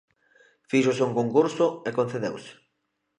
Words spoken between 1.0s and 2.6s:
un concurso e concedeuse.